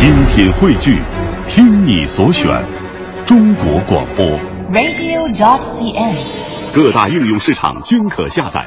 [0.00, 0.98] 精品汇聚，
[1.46, 2.48] 听你所选，
[3.26, 4.24] 中国广播。
[4.72, 6.74] radio.dot.cn，。
[6.74, 8.64] 各大应用市场均可下载。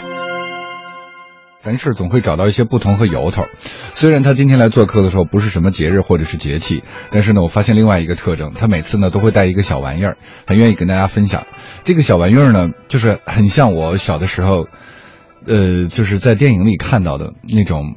[1.63, 3.45] 凡事总会找到一些不同和由头。
[3.95, 11.47] 虽然他今天来做客的时候不是什么节日或者是节气，但是呢，我发现另外一个特征，他每次呢都会带一个小玩意儿，很愿意跟大家分享。
[11.83, 14.67] 这个小玩意儿呢，就是很像我小的时候，
[15.47, 17.95] 呃，就是在电影里看到的那种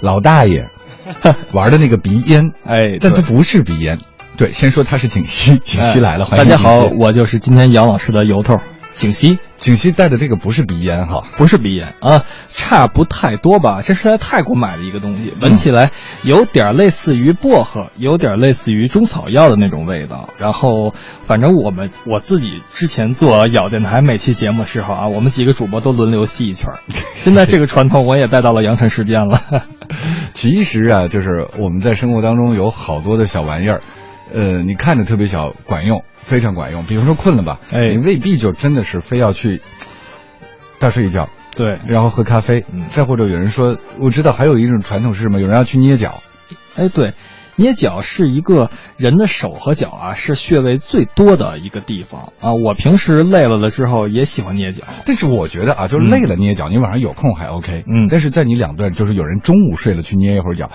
[0.00, 0.68] 老大爷
[1.52, 3.98] 玩的那个鼻烟，哎，但它不是鼻烟。
[4.36, 8.58] 对，先说他是景熙，景熙来了，欢迎大家好，我就是今天杨老师的由头，
[8.92, 13.80] 景熙，景熙带的这个不是鼻烟哈，不是鼻烟啊，差不太多吧？
[13.82, 15.90] 这是在泰国买的一个东西，闻起来
[16.22, 20.28] 有点类似于薄荷，有点类似于中草药的那种味道。
[20.38, 20.92] 然后，
[21.22, 26.80] 反正我们我自己之前做咬电台每期节目的时候啊，我们几个主播都轮流吸一圈儿。
[27.14, 29.40] 现在这个传统我也带到了阳城时间了。
[30.34, 33.80] 其实啊，就是我们在生活当中有好多的小玩意儿，
[34.32, 36.84] 呃，你看着特别小，管用，非常管用。
[36.84, 39.62] 比如说困了吧，哎你未必就真的是非要去
[40.78, 42.64] 大睡一觉，对，然后喝咖啡。
[42.72, 45.40] 嗯再或者有人说，我知道还有一种传统是什么？
[45.40, 46.22] 有人要去捏脚，
[46.76, 47.12] 哎，对，
[47.56, 52.54] 捏脚是一个人的手和脚啊，是穴位最多的一个地方啊。
[52.54, 54.84] 我平时累了了之后也喜欢捏脚。
[55.04, 60.70] 但是我觉得啊，就是累了捏脚，你晚上有空还 OK，嗯但是在你两段，就是有人中午睡了去捏一会儿脚，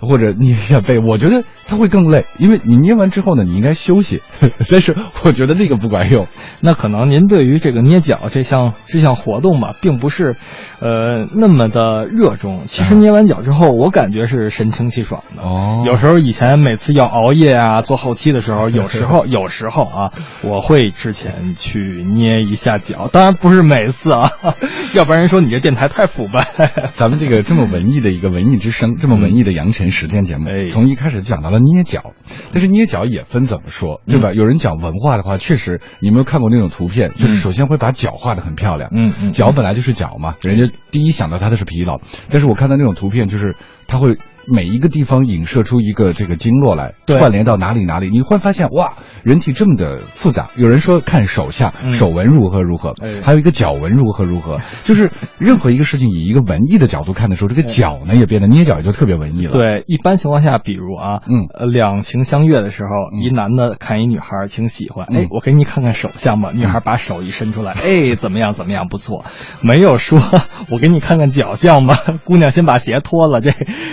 [0.00, 4.22] 或者捏一下背，我觉得他会更累，因为你捏完之后呢，你应该休息，
[4.70, 6.26] 但是我觉得那个不管用。
[6.60, 10.36] 那可能您对于这个捏脚这项这项活动吧，并不是，
[10.80, 12.60] 呃，那么的热衷。
[12.66, 15.42] 其实捏完脚之后，我感觉是神清气爽的。
[15.42, 20.10] 哦有时候以前每次要熬夜啊，做后期的时候，有时候有时候啊，
[20.42, 24.32] 我会之前去捏一下脚，当然不是每次啊，
[24.92, 26.48] 要不然人说你这电台太腐败。
[26.94, 32.12] 咱们这个这么文艺的一个文艺之声，这么文艺的阳晨时间节目，哎从一开始就讲到了捏脚，
[32.52, 34.32] 但是捏脚也分怎么说，对嗯吧？
[34.32, 37.10] 有人讲文化的话，确实，你有没有看过那种图片？
[37.16, 43.54] 就是首先会把脚画的很漂亮，嗯嗯脚本来就是脚嘛，人家第一想到它的是疲劳，但是我看到那种图片，就是
[43.86, 44.16] 它会。
[44.52, 50.50] 每一个地方影射出一个这个经络来，对串联到哪里哪里，你会发现哇，人体这么的复杂。
[50.56, 66.52] 有人说看手相，嗯手纹如何如何，哎还有一个脚纹如何如何， 就是任何一个事情以一个文艺的角度看的时候，这个脚呢也变得捏脚也就特别文艺了。，对，一般情况下，比如啊，嗯呃，两情相悦的时候，嗯一男的看一女孩挺喜欢，嗯哎，我给你看看手相吧。
[66.54, 69.24] 女孩把手一伸出来， 哎，怎么样怎么样，不错。
[69.60, 70.20] 没有说
[70.70, 73.52] 我给你看看脚相吧，姑娘先把鞋脱了，这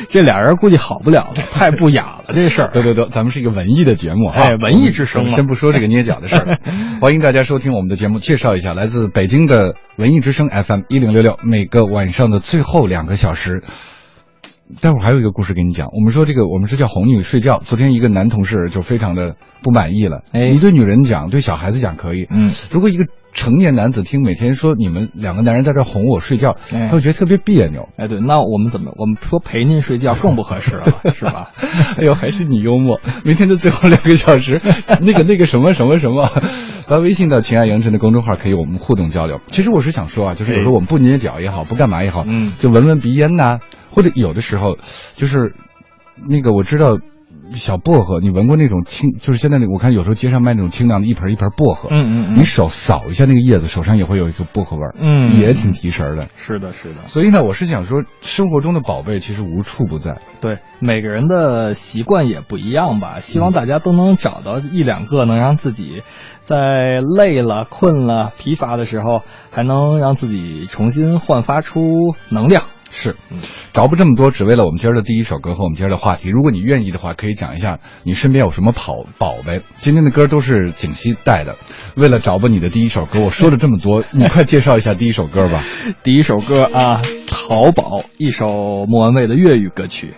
[0.10, 2.70] 这俩人估计好不了了，太不雅了这事儿。
[2.74, 6.60] 对对对，咱们是一个文艺的节目哈，哎文艺之声嘛先不说这个捏脚的事儿，
[7.02, 13.64] 欢迎大家收听我们的节目，介绍一下来自北京的文艺之声 FM 一零六六，每个晚上的最后两个小时。
[14.82, 15.90] 待会儿还有一个故事给你讲。
[15.94, 17.60] 我们说这个，我们是叫哄女睡觉。
[17.64, 20.24] 昨天一个男同事就非常的不满意了。
[20.32, 22.28] 哎你对女人讲，对小孩子讲可以。
[22.30, 27.90] 嗯，如果一个成年男子听每天说你们两个男人在这哄我睡觉，哎他会觉得特别别扭。
[27.98, 31.52] 哎，对，那我们怎么，我们说陪您睡觉更不合适了， 是吧？
[31.98, 33.02] 哎呦，还是你幽默。
[33.26, 34.62] 明天的最后两个小时，
[35.02, 36.30] 那个那个什么什么什么，
[36.88, 39.42] 发微信到“情爱杨晨”的公众号，可以我们互动交流。
[39.48, 43.60] 其实我是想说啊，就是有时候我们不捏脚也好，不干嘛也好，嗯就闻闻鼻烟呐、
[43.94, 44.78] 或者有的时候
[45.16, 45.54] 就是
[46.28, 46.98] 那个我知道。
[47.56, 49.12] 小薄荷，你闻过那种清？
[49.18, 51.90] 就是现在那个，我看有时候街上卖那种清凉的，一盆一盆薄荷。
[51.92, 54.96] 嗯嗯嗯你手扫一下那个叶子，手上也会有一个薄荷味儿。
[54.98, 56.30] 嗯也挺提神的。
[56.36, 57.04] 是的，是的。
[57.06, 60.22] 所以呢，我是想说，生活中的宝贝其实无处不在。
[60.42, 66.02] 对，每个人的习惯也不一样吧，希望大家都能找到一两个能让自己
[66.42, 69.22] 在累了、困了、疲乏的时候，
[69.52, 72.64] 还能让自己重新焕发出能量。
[72.96, 73.16] 是，
[73.74, 76.30] 着不这么多，只为了我们今儿的第一首歌和我们今儿的话题。
[76.30, 79.62] 如果你愿意的话，可以讲一下你身边有什么宝宝贝。
[79.74, 81.56] 今天的歌都是景熙带的，
[81.96, 85.64] 为了找不你的第一首歌，我说了这么多，你快介绍一下第一首歌吧。
[86.04, 90.14] 第一首歌啊，《淘宝》，一首莫文蔚的粤语歌曲。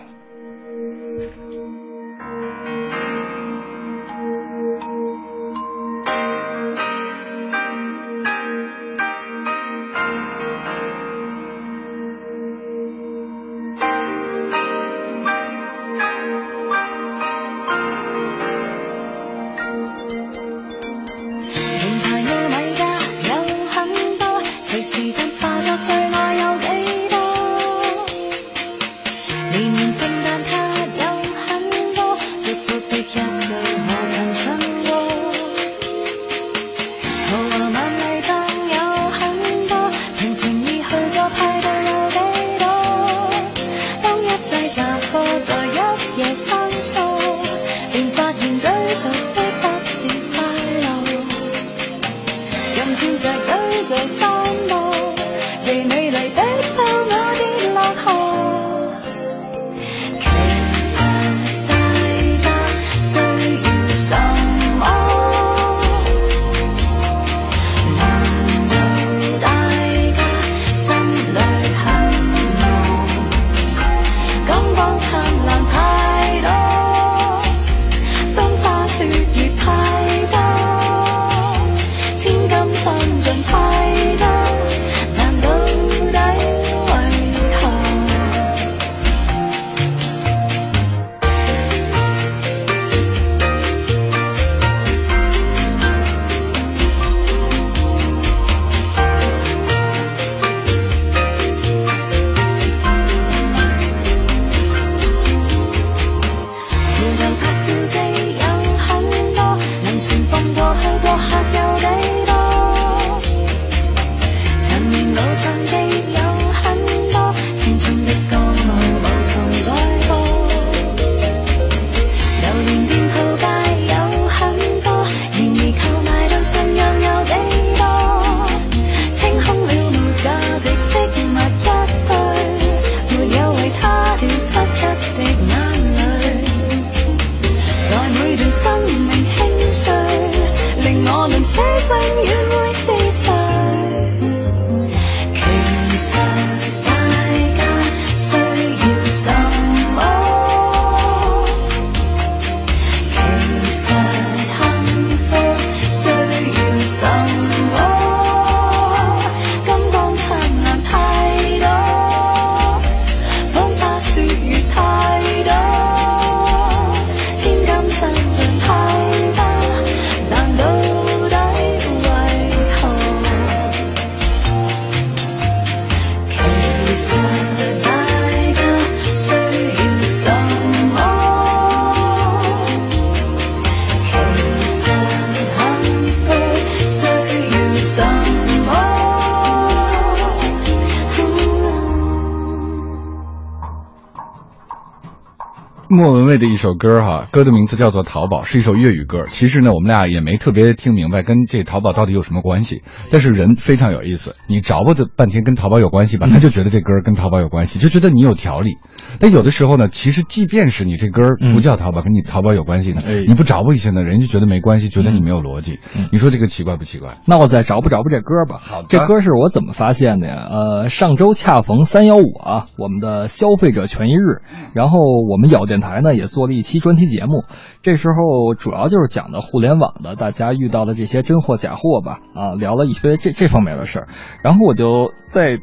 [195.96, 199.24] 莫文蔚的一首歌哈，歌的名字叫做《淘宝》，是一首粤语歌。
[199.28, 202.82] 其实呢，我们俩也没特别听明白跟这淘宝到底有什么关系。
[203.10, 208.76] 但是人非常有意思，你找不的半天跟淘宝有关系吧，他就觉得这歌跟淘宝有关系，就觉得你有条理。
[209.18, 215.78] 但有的时候呢，其实即便是你这歌不叫淘宝，跟你淘宝有关系呢，哎你不找不一下呢，人家觉得没关系，觉得你没有逻辑。
[216.12, 217.16] 你说这个奇怪不奇怪？
[217.26, 218.60] 那我再找不找不这歌吧。
[218.60, 220.46] 好的这歌是我怎么发现的呀？
[220.50, 224.42] 呃，上周恰逢三幺五啊，我们的消费者权益日，
[224.74, 224.98] 然后
[225.30, 227.44] 我们咬电台台呢也做了一期专题节目，
[227.82, 234.08] 这时候主要就是讲的互联网的大家遇到的这些真货假货吧，啊，聊了一些这这方面的事儿，
[234.42, 235.58] 然后我就在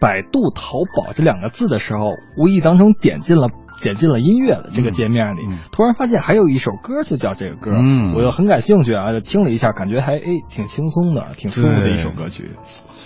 [0.00, 3.50] 百度淘宝这两个字的时候，无意当中点进了。
[3.82, 5.42] 点进了音乐的这个界面里，
[5.72, 12.50] 突然发现还有一首歌就叫这个歌，嗯我就很感兴趣啊，就听了一下，感觉还哎挺轻松的，挺舒服的一首歌曲。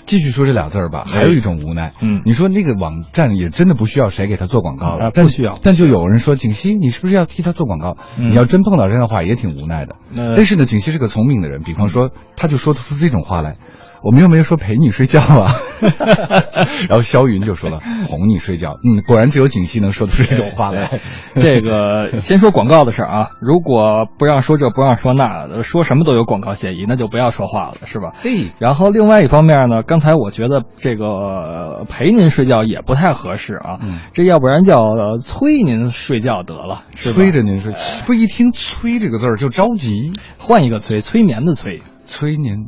[0.06, 1.92] 继续说这俩字儿吧，还有一种无奈。
[2.02, 7.96] 嗯你说那个网站也真的不需要谁给他做广告了，不需要但就有人说景熙，你是不是要替他做广告？
[8.18, 9.96] 嗯你要真碰到这样的话，也挺无奈的。
[10.10, 13.56] 那但是呢，景熙是个聪明的人，比方说，他就说得出这种话来。
[14.02, 15.50] 我们又没有说陪你睡觉啊，
[16.88, 21.00] 然后肖云就说了哄你睡觉，嗯，果然只有景熙能说出这种话来。
[21.36, 28.14] 这个 先说广告的事儿啊，如果不让说这不让说那，说什么都有广告嫌疑，那就不要说话了，是吧？
[28.22, 33.98] 对，然后另外一方面呢，刚才我觉得这个呃陪您睡觉也不太合适啊，嗯。
[34.12, 37.14] 这要不然叫呃催您睡觉得了，是吧？
[37.14, 37.74] 催着您睡，
[38.06, 41.82] 不一听“催”这个字儿就着急，换一个催，催眠的催。
[42.06, 42.66] 催您，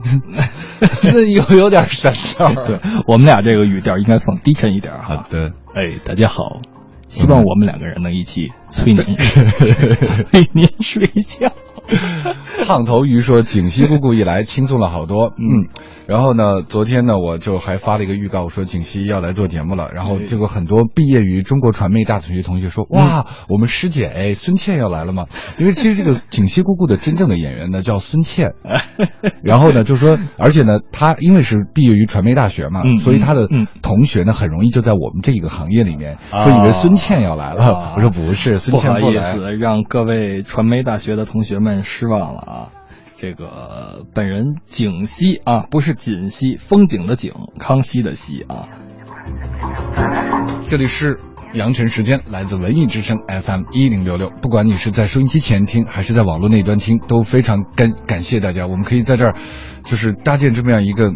[1.05, 2.52] 那有有点神调。
[2.66, 5.16] 对，我们俩这个语调应该放低沉一点哈。
[5.16, 5.52] 好的。
[5.75, 6.61] 哎，大家好，
[7.09, 11.52] 希望我们两个人能一起催您， 催您睡觉。
[12.65, 15.69] 烫头鱼说：“景熙姑姑一来，轻松了好多。”嗯，
[16.07, 19.91] 然后呢，昨天呢，我就还发了一个预告，我说景熙要来做节目了。
[19.95, 25.27] 然后结果很多毕业于中国传媒大学的同学说：“哇，我们师姐哎，孙倩要来了吗？”
[25.59, 28.55] 因为其实这个景熙姑姑的真正的演员呢叫孙倩。
[29.43, 37.63] 然后呢，就说，而且呢，她因为是毕业于传媒大学嘛，嗯所以她的嗯同学呢很容易就在我们这个行业里面啊说以为孙倩要来了。
[37.65, 39.31] 啊我说不是，孙不好茜不来。
[39.31, 42.69] 意思，让各位传媒大学的同学们失望了啊！
[43.19, 48.69] 这个本人景熙啊，不是锦熙，风景的景，康熙的熙啊。
[50.67, 51.19] 这里是
[51.55, 54.31] 羊城时间，来自文艺之声 FM 一零六六。
[54.43, 58.67] 不管你是在收音机前听，还是在网络那端听，都非常感感谢大家。
[58.67, 59.35] 我们可以在这儿，
[59.85, 61.15] 就是搭建这么样一个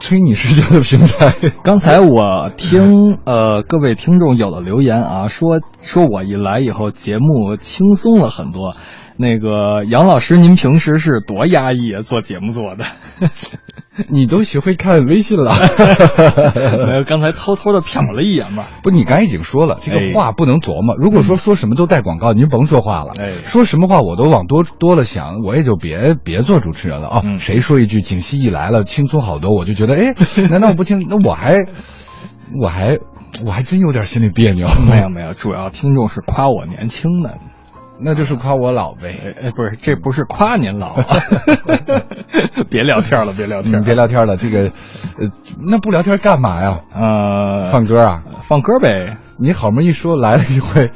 [0.00, 1.34] 催你睡觉的平台。
[1.62, 8.74] 刚才我听呃各位听众有的留言啊，说说我一来以后节目轻松了很多。
[9.22, 12.00] 那个杨老师，您平时是多压抑啊？
[12.00, 12.84] 做节目做的？
[14.10, 15.52] 你都学会看微信了？
[16.86, 18.66] 没有，刚才偷偷的瞟了一眼吧。
[18.82, 20.96] 不，你刚才已经说了，这个话不能琢磨。
[20.98, 23.12] 如果说说什么都带广告，您甭说话了。
[23.20, 27.20] 哎说什么话我都往多多了想，我也就别别做主持人了啊。
[27.24, 30.14] 嗯谁说一句景熙一来了，轻松好多，我就觉得，哎，
[30.50, 31.06] 难道我不轻？
[31.08, 31.64] 那我还，
[32.60, 32.98] 我还，
[33.46, 34.66] 我还真有点心里别扭。
[34.88, 37.38] 没有没有，主要听众是夸我年轻的。
[38.04, 39.34] 那就是夸我老呗。
[39.42, 41.04] 哎，不是，这不是夸您老啊！
[42.70, 44.64] 别聊天了，别聊天了，别聊天了，这个，
[45.18, 45.28] 呃，
[45.70, 46.80] 那不聊天干嘛呀？
[46.94, 48.22] 呃，放歌啊？
[48.42, 49.18] 放歌呗。
[49.38, 50.90] 你好么一说来了一回，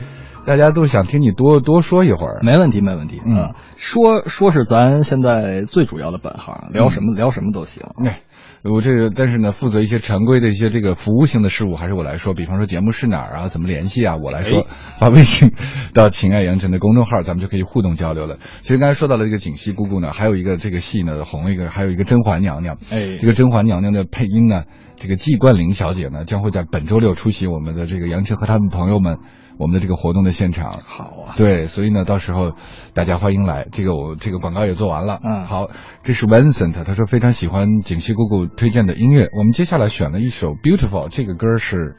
[0.47, 2.39] 大家都想听你多多说一会儿。
[2.43, 3.21] 没问题，没问题。
[3.27, 7.85] 嗯啊，说说是咱现在最主要的本行，聊什么、聊什么都行。
[8.05, 8.21] 哎，
[8.73, 12.35] 我这个，但是呢，负责一些常规的一些这个服务性的事务，还是我来说。
[12.35, 14.61] 比方说节目是哪儿啊，怎么联系啊，我来说。
[14.61, 14.67] 哎
[14.99, 15.53] 发微信
[15.93, 18.39] 到“情爱杨晨”的公众号，咱们就可以互动交流了。
[18.63, 22.79] 其实刚才说到了这个锦溪姑姑呢，还有一个这个戏呢红一个，还有一个甄嬛娘娘。
[22.91, 29.19] 哎这个甄嬛娘娘的配音呢，这个季冠霖小姐呢，将会在本周六出席我们的这个杨晨和他们朋友们
[29.59, 30.71] 我们的这个活动的现场。
[30.87, 32.53] 好啊，对，所以呢，到时候
[32.95, 33.67] 大家欢迎来。
[33.71, 35.21] 这个我这个广告也做完了。
[35.23, 35.69] 嗯好，
[36.03, 39.29] 这是 Vincent，他说非常喜欢景熙姑姑推荐的音乐。
[39.37, 41.97] 我们接下来选了一首 Beautiful，这个歌是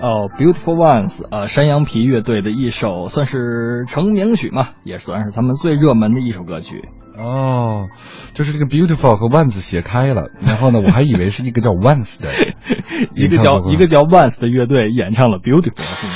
[0.00, 6.88] 哦，Beautiful Ones，呃，山羊皮乐队的一首算是成名曲嘛，也算是他们最热门的一首歌曲。
[7.18, 7.88] 哦，
[8.32, 12.28] 就是这个 Beautiful 和 Ones 写开了，然后呢，我还以为是一个叫 Once 的
[13.14, 16.12] 一个叫一个叫 Ones 的乐队演唱了 Beautiful，是吗？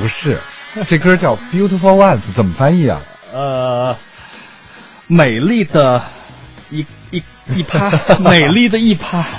[0.00, 0.38] 不是，
[0.88, 3.00] 这歌叫 Beautiful Ones 怎么翻译啊？
[3.32, 3.96] 呃，
[5.06, 6.02] 美丽的
[6.70, 7.22] 一一
[7.54, 9.22] 一趴， 美丽的一趴。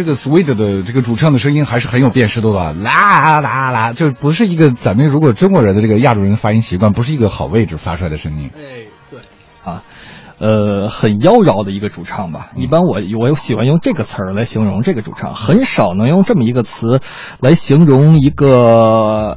[0.00, 8.50] 这个 Sweet 的这个主唱的声音还是很有辨识度的，啦啦啦，就不是一个咱们如果中国人的这个亚洲人发音习惯，不是一个好位置发出来的声音。
[8.54, 9.20] 哎，对，
[9.62, 9.82] 啊，
[10.38, 12.48] 呃，很妖娆的一个主唱吧。
[12.56, 17.00] 一般我我喜欢用这个词儿来形容这个主唱，很少能用这么一个词
[17.40, 19.36] 来形容一个。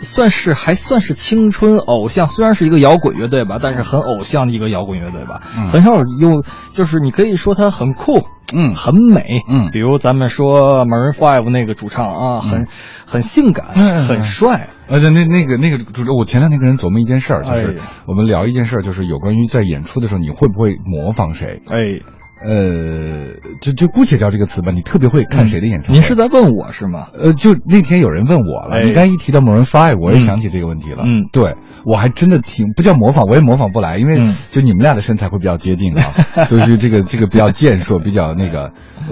[0.00, 5.40] 算是还算是青春偶像，虽然是一个摇滚乐队吧，但是很偶像的一个摇滚乐队吧。
[5.56, 5.68] 嗯。
[5.68, 8.12] 很少用，就是你可以说它很酷，
[8.54, 8.74] 嗯。
[8.74, 9.70] 很美，嗯。
[9.72, 12.68] 比如咱们说 Maroon Five 那个主唱啊，很
[13.06, 14.70] 很性感，嗯很帅。
[14.88, 21.60] 呃，对，那那个那个主持，我前两天跟人琢磨一件事儿，就是我们聊一件事儿，就是有关于在演出的时候，你会不会模仿谁？
[21.68, 22.00] 哎，
[22.44, 25.92] 呃，就就姑且叫这个词吧，你特别会看谁的演唱会？
[25.94, 27.08] 您是在问我是吗？
[27.14, 31.02] 呃，就那天有人问我了，哎你刚一提到 Maroon Five，我也想起这个问题了。
[31.04, 36.02] 嗯嗯对我还真的挺不叫模仿，我也模仿不来，因为嗯就你们俩的身材会比较接近啊，
[36.48, 38.72] 就是这个这个比较健硕，比较那个，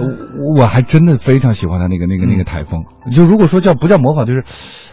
[0.57, 2.85] 我我还真的非常喜欢他那个那个那个台风。
[3.11, 4.45] 就如果说叫不叫模仿，就是，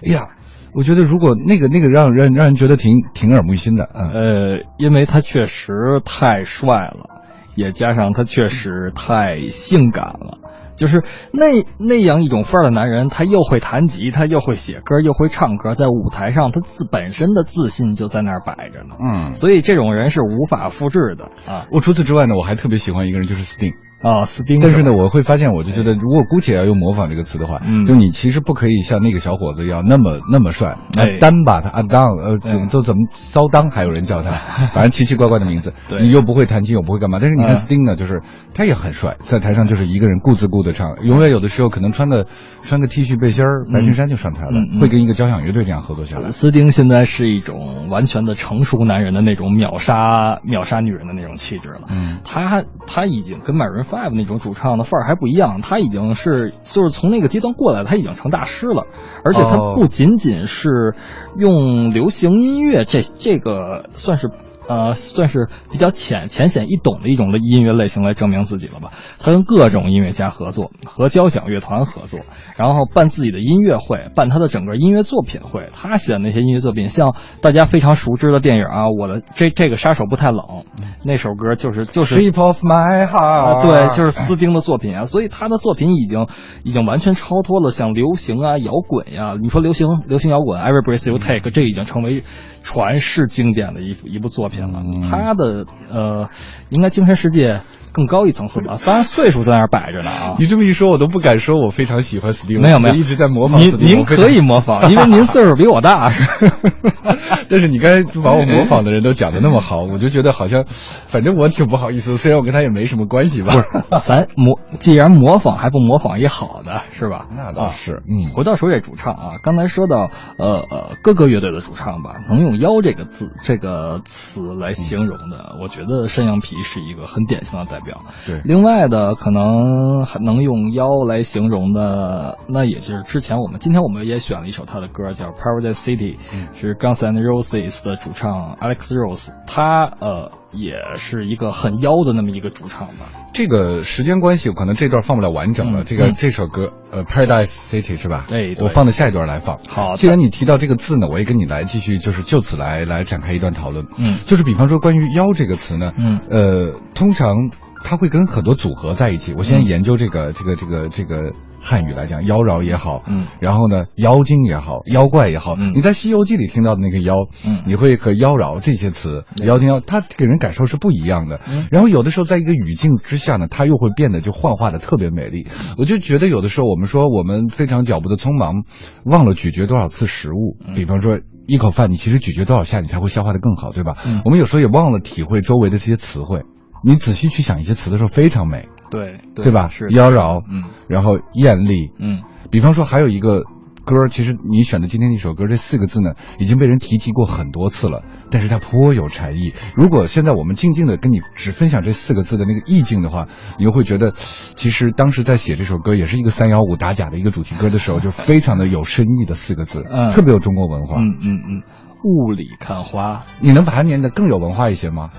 [0.06, 0.28] 哎呀。
[0.75, 5.72] 我觉得如果那个那个让人让人觉得挺挺耳目一新的，嗯，呃，因为他确实
[6.04, 7.22] 太帅了，
[7.55, 10.39] 也加上他确实太性感了。
[10.75, 18.95] 就是那那样一种范儿的男人，他又会弹吉他，又会写歌，又会唱歌，在舞台上他自本身的自信就在那儿摆着呢。
[19.00, 23.75] 嗯所以这种人是无法复制的啊我除此之外呢，我还特别喜欢一个人，就是 Sting。
[24.03, 24.24] 啊！
[24.25, 27.86] 斯汀，但是呢，我会发现，我就觉得，如果姑且要用模仿这个词的话，嗯。
[27.86, 31.17] 就你其实不可以像那个小伙子一样那么那么帅，哎。
[31.19, 34.31] 单把他啊当呃怎么哎都怎么骚当，还有人叫他，
[34.75, 36.01] 反正奇奇怪怪的名字，对。
[36.01, 37.19] 你又不会弹琴，又不会干嘛。
[37.22, 37.55] 但是你看嗯。
[37.55, 38.22] Sting 呢，就是
[38.53, 42.25] 他也很帅，在台上就是一个人顾自顾的唱，永远有的时候可能穿个
[42.63, 46.29] 穿个 T 恤背心儿、白衬衫就上台了会跟一个交响乐队这样合作下来。
[46.29, 51.81] 斯汀现在是一种完全的成熟男人的那种秒杀秒杀女人的那种气质了。
[51.89, 52.20] 嗯。
[52.25, 58.88] 他他已经跟 Maroon Five 那种主唱的范儿还不一样，他已经是就是从那个阶段过来，他已经成大师了，
[59.24, 60.96] 而且他哦不仅仅是
[61.38, 64.32] 用流行音乐这这个算是。
[64.68, 68.92] 呃，算是比较浅浅显易懂的一种的音乐类型来证明自己了吧？
[69.20, 72.22] 他跟各种音乐家合作，和交响乐团合作，
[72.56, 75.70] 然后办自己的音乐会，办他的整个音乐作品会。
[75.74, 80.66] 他写的那些音乐作品，像大家非常熟知的电影啊，我的这这个杀手不太冷，
[81.04, 82.14] 那首歌就是就是。
[82.14, 86.28] Shape of my 啊，heart，对，就是斯丁的作品啊，所以他的作品已经
[86.64, 92.24] 已经完全超脱了像流行啊、摇滚呀、你说流行流行摇滚《Every Breath You Take》，这已经成为
[92.64, 94.82] 传世经典的一一部作品了。
[94.84, 96.30] 嗯他的呃，
[96.70, 97.62] 应该精神世界
[97.94, 100.36] 更高一层次吧，当然岁数在那儿摆着呢啊。
[100.42, 106.12] 你这么一说，我都不敢说我非常喜欢 Sting，没有没有，一直在模仿您 Sting，您可以模仿，因为您 岁数比我大。
[107.50, 113.53] 但是你刚才把我模仿的人都讲的那么好，我就觉得好像，反正我挺不好意思，虽然我跟他也没什么关系吧。
[114.01, 117.27] 咱模既然模仿还不模仿一好的是吧？
[117.36, 128.01] 那倒是，嗯，回到说这主唱啊，刚才说到呃呃各个乐队的主唱吧，能用“妖”这个字这个词来形容的，我觉得山羊皮是一个很典型的代表。
[128.25, 143.05] 对另外的可能还能用“妖”来形容的，那也就是之前我们今天我们也选了一首他的歌，叫《Paradise City》，嗯是 Guns N' Roses 的主唱 Alex Rose，他呃也是一个很妖的那么一个主唱吧。
[143.33, 145.81] 这个时间关系，可能这段放不了完整了。
[145.81, 148.25] 嗯这个、嗯这首歌，呃，《Paradise City》是吧？
[148.29, 149.57] 哎对我放到下一段来放。
[149.67, 153.85] 好既然你提到这个字呢，我也跟你来继续，就是就此来来展开一段讨论。
[153.98, 157.35] 嗯就是比方说关于“妖”这个词呢，嗯呃，通常
[157.83, 159.33] 它会跟很多组合在一起。
[159.37, 167.15] 我现在嗯研究这个、这个这个这个汉语来讲，妖娆也好，嗯然后呢，妖精也好，妖怪也好，嗯你在《西游记》里听到的那个妖，
[167.46, 171.41] 嗯你会和妖娆这些词，对妖精妖，它给人感受是不一样的。
[171.48, 175.46] 嗯然后有的时候在一个语境之下呢，它又会变得就幻化的特别美丽。
[175.77, 178.63] 我就觉得有的时候我们说我们非常脚步的匆忙，
[179.05, 181.19] 忘了咀嚼多少次食物，嗯比方说。
[181.46, 183.98] 一口饭，你其实咀嚼多少下，你才会消化的更好，对吧？
[184.05, 186.43] 嗯我们有时候也忘了体会周围的这些词汇。
[186.83, 189.69] 你仔细去想一些词的时候，非常美，对对吧？
[189.69, 193.43] 是妖娆，嗯然后艳丽，嗯比方说还有一个
[193.85, 199.53] 歌，其实你选的今天这首歌这四个字呢，已经被人提及过很多次了，但是它颇有禅意。
[199.75, 211.01] 如果现在我们静静的跟你只分享这四个字的那个意境的话，你又会觉得，其实当时在写这首歌也是一个三幺五打假的一个主题歌的时候，就非常的有深意的四个字，嗯特别有中国文化。
[211.01, 211.63] 嗯嗯嗯，
[212.03, 215.09] 雾里看花，你能把它念得更有文化一些吗？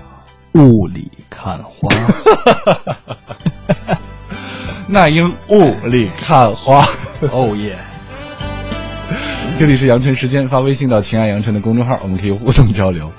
[0.55, 1.89] 雾里看花。
[4.87, 6.83] 那英雾里看花。
[7.31, 7.77] 哦耶！
[9.57, 13.11] 这里是阳城时间，发微信到“情爱阳城”的公众号，我们可以互动交流。